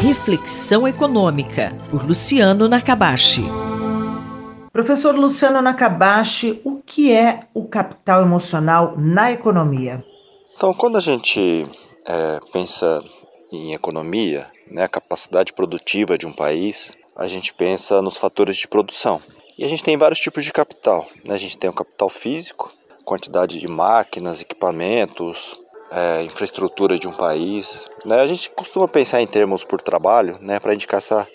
[0.00, 3.42] Reflexão Econômica, por Luciano Nakabashi.
[4.72, 10.02] Professor Luciano Nakabashi, o que é o capital emocional na economia?
[10.56, 11.66] Então, quando a gente
[12.06, 13.02] é, pensa
[13.52, 18.68] em economia, né, a capacidade produtiva de um país, a gente pensa nos fatores de
[18.68, 19.20] produção.
[19.58, 21.08] E a gente tem vários tipos de capital.
[21.24, 21.34] Né?
[21.34, 22.72] A gente tem o capital físico,
[23.04, 25.58] quantidade de máquinas, equipamentos,
[25.90, 27.84] é, infraestrutura de um país.
[28.04, 28.20] Né?
[28.20, 31.26] A gente costuma pensar em termos por trabalho, né, para indicar essa,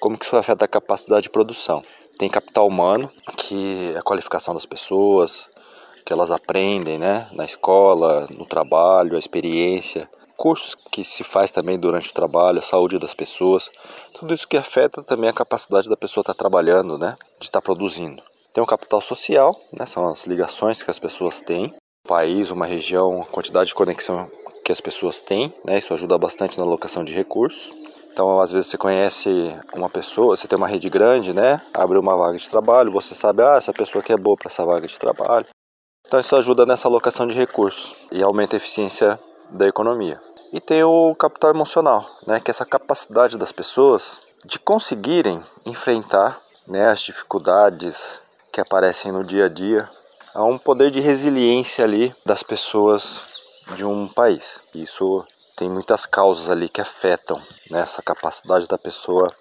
[0.00, 1.82] como que isso afeta a capacidade de produção.
[2.18, 5.48] Tem capital humano, que é a qualificação das pessoas,
[6.04, 11.78] que elas aprendem né, na escola, no trabalho, a experiência, cursos que se faz também
[11.78, 13.70] durante o trabalho, a saúde das pessoas,
[14.14, 17.60] tudo isso que afeta também a capacidade da pessoa estar tá trabalhando, né, de estar
[17.60, 18.22] tá produzindo.
[18.52, 21.70] Tem o capital social, né, são as ligações que as pessoas têm
[22.08, 24.30] país, uma região, a quantidade de conexão
[24.64, 25.78] que as pessoas têm, né?
[25.78, 27.70] Isso ajuda bastante na alocação de recursos.
[28.10, 31.60] Então, às vezes você conhece uma pessoa, você tem uma rede grande, né?
[31.72, 34.64] Abre uma vaga de trabalho, você sabe, ah, essa pessoa aqui é boa para essa
[34.64, 35.46] vaga de trabalho.
[36.06, 40.18] Então, isso ajuda nessa alocação de recursos e aumenta a eficiência da economia.
[40.52, 42.40] E tem o capital emocional, né?
[42.40, 48.18] Que é essa capacidade das pessoas de conseguirem enfrentar né, as dificuldades
[48.52, 49.88] que aparecem no dia a dia
[50.34, 53.22] há um poder de resiliência ali das pessoas
[53.76, 54.58] de um país.
[54.74, 55.24] Isso
[55.56, 59.34] tem muitas causas ali que afetam né, capacidade da pessoa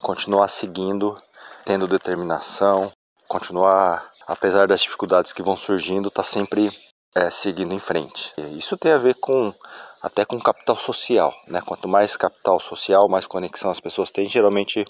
[0.00, 1.16] continuar seguindo,
[1.64, 2.90] tendo determinação,
[3.28, 6.70] continuar, apesar das dificuldades que vão surgindo, tá sempre
[7.14, 8.32] é, seguindo em frente.
[8.56, 9.54] Isso tem a ver com
[10.02, 11.60] até com capital social, né?
[11.60, 14.84] Quanto mais capital social, mais conexão as pessoas têm, geralmente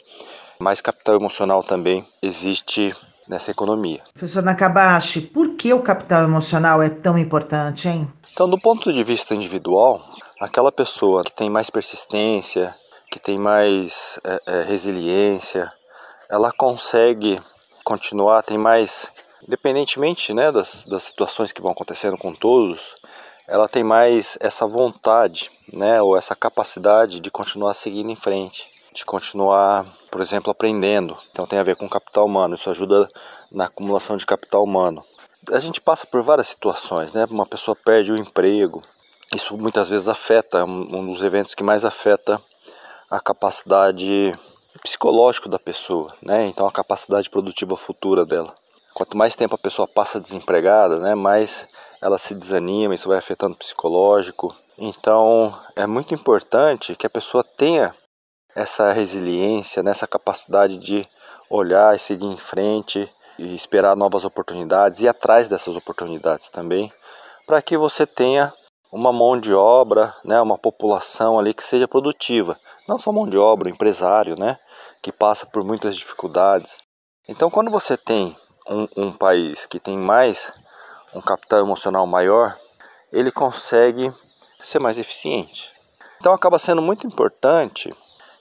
[0.58, 2.94] mais capital emocional também existe
[3.30, 4.00] nessa economia.
[4.12, 8.12] Professor Nakabashi, por que o capital emocional é tão importante, hein?
[8.32, 10.02] Então, do ponto de vista individual,
[10.40, 12.74] aquela pessoa que tem mais persistência,
[13.08, 15.70] que tem mais é, é, resiliência,
[16.28, 17.40] ela consegue
[17.84, 19.06] continuar, tem mais,
[19.46, 22.96] independentemente né, das, das situações que vão acontecendo com todos,
[23.46, 29.04] ela tem mais essa vontade, né, ou essa capacidade de continuar seguindo em frente de
[29.04, 31.16] continuar, por exemplo, aprendendo.
[31.30, 33.08] Então tem a ver com capital humano, isso ajuda
[33.50, 35.04] na acumulação de capital humano.
[35.52, 37.26] A gente passa por várias situações, né?
[37.30, 38.82] Uma pessoa perde o emprego,
[39.34, 42.40] isso muitas vezes afeta, é um dos eventos que mais afeta
[43.10, 44.34] a capacidade
[44.82, 46.46] psicológica da pessoa, né?
[46.46, 48.54] Então a capacidade produtiva futura dela.
[48.92, 51.66] Quanto mais tempo a pessoa passa desempregada, né, mais
[52.02, 54.54] ela se desanima, isso vai afetando o psicológico.
[54.76, 57.94] Então é muito importante que a pessoa tenha
[58.54, 61.06] essa resiliência, nessa capacidade de
[61.48, 66.92] olhar e seguir em frente e esperar novas oportunidades e atrás dessas oportunidades também,
[67.46, 68.52] para que você tenha
[68.92, 73.38] uma mão de obra, né, uma população ali que seja produtiva, não só mão de
[73.38, 74.58] obra, empresário, né,
[75.02, 76.78] que passa por muitas dificuldades.
[77.28, 78.36] Então, quando você tem
[78.68, 80.52] um, um país que tem mais
[81.14, 82.56] um capital emocional maior,
[83.12, 84.12] ele consegue
[84.60, 85.70] ser mais eficiente.
[86.20, 87.94] Então, acaba sendo muito importante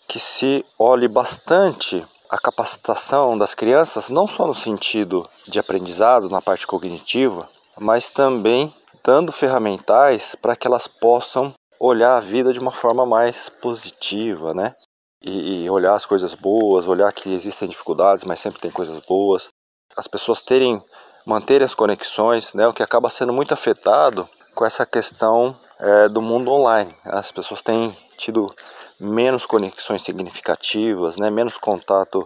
[0.10, 6.42] que se olhe bastante a capacitação das crianças, não só no sentido de aprendizado, na
[6.42, 7.48] parte cognitiva,
[7.78, 13.50] mas também dando ferramentais para que elas possam olhar a vida de uma forma mais
[13.50, 14.74] positiva, né?
[15.22, 19.48] E, e, olhar as coisas boas, olhar que existem dificuldades, mas sempre tem coisas boas.
[19.96, 20.82] As pessoas terem,
[21.26, 22.68] manterem as conexões, né?
[22.68, 26.94] O que acaba sendo muito afetado com essa questão é, do mundo online.
[27.06, 28.54] As pessoas têm tido
[29.00, 32.26] menos conexões significativas, né, menos contato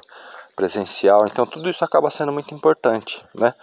[0.55, 1.27] presencial.
[1.27, 3.53] Então tudo isso acaba sendo muito importante, né?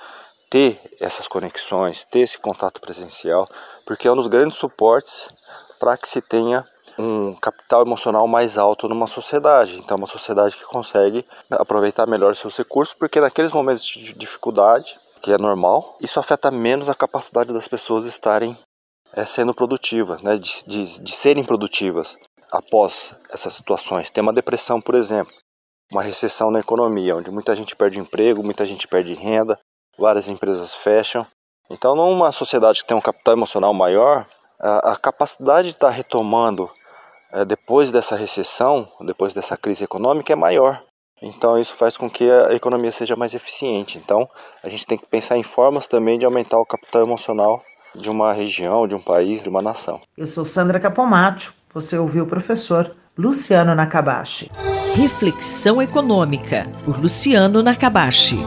[0.48, 3.48] Ter essas conexões, ter esse contato presencial,
[3.86, 5.28] porque é um dos grandes suportes
[5.78, 6.64] para que se tenha
[6.98, 9.78] um capital emocional mais alto numa sociedade.
[9.78, 15.32] Então, uma sociedade que consegue aproveitar melhor seus recursos, porque naqueles momentos de dificuldade, que
[15.32, 18.56] é normal, isso afeta menos a capacidade das pessoas estarem
[19.12, 22.16] é, sendo produtivas, né, de, de, de serem produtivas
[22.50, 24.10] após essas situações.
[24.10, 25.32] Tem uma depressão, por exemplo,
[25.90, 29.58] uma recessão na economia, onde muita gente perde emprego, muita gente perde renda,
[29.98, 31.26] várias empresas fecham.
[31.68, 34.26] Então, numa sociedade que tem um capital emocional maior,
[34.58, 36.68] a, a capacidade de estar retomando
[37.32, 40.82] é, depois dessa recessão, depois dessa crise econômica, é maior.
[41.22, 43.98] Então, isso faz com que a economia seja mais eficiente.
[43.98, 44.28] Então,
[44.64, 47.62] a gente tem que pensar em formas também de aumentar o capital emocional
[47.94, 50.00] de uma região, de um país, de uma nação.
[50.16, 54.50] Eu sou Sandra Capomatto você ouviu o professor Luciano Nakabashi.
[54.94, 58.38] Reflexão Econômica, por Luciano Nakabashi.